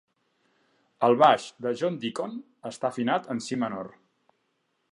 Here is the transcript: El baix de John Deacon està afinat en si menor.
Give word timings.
El 1.07 1.17
baix 1.23 1.45
de 1.65 1.73
John 1.81 1.99
Deacon 2.05 2.33
està 2.73 2.89
afinat 2.91 3.29
en 3.35 3.43
si 3.49 3.59
menor. 3.65 3.93